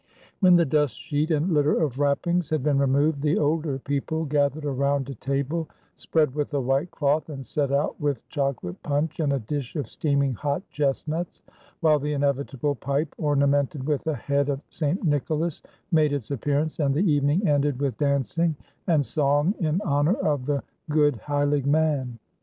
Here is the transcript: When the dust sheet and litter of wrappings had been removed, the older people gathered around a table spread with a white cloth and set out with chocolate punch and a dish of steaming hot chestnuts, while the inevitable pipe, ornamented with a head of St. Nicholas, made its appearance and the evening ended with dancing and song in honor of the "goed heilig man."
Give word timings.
When 0.39 0.55
the 0.55 0.65
dust 0.65 0.99
sheet 0.99 1.29
and 1.29 1.51
litter 1.53 1.79
of 1.79 1.99
wrappings 1.99 2.49
had 2.49 2.63
been 2.63 2.79
removed, 2.79 3.21
the 3.21 3.37
older 3.37 3.77
people 3.77 4.25
gathered 4.25 4.65
around 4.65 5.07
a 5.11 5.13
table 5.13 5.69
spread 5.95 6.33
with 6.33 6.51
a 6.55 6.59
white 6.59 6.89
cloth 6.89 7.29
and 7.29 7.45
set 7.45 7.71
out 7.71 8.01
with 8.01 8.27
chocolate 8.27 8.81
punch 8.81 9.19
and 9.19 9.31
a 9.31 9.37
dish 9.37 9.75
of 9.75 9.87
steaming 9.87 10.33
hot 10.33 10.63
chestnuts, 10.71 11.43
while 11.81 11.99
the 11.99 12.13
inevitable 12.13 12.73
pipe, 12.73 13.13
ornamented 13.19 13.85
with 13.87 14.07
a 14.07 14.15
head 14.15 14.49
of 14.49 14.61
St. 14.71 15.03
Nicholas, 15.03 15.61
made 15.91 16.13
its 16.13 16.31
appearance 16.31 16.79
and 16.79 16.95
the 16.95 17.11
evening 17.11 17.47
ended 17.47 17.79
with 17.79 17.95
dancing 17.99 18.55
and 18.87 19.05
song 19.05 19.53
in 19.59 19.81
honor 19.85 20.15
of 20.15 20.47
the 20.47 20.63
"goed 20.89 21.19
heilig 21.27 21.67
man." 21.67 22.17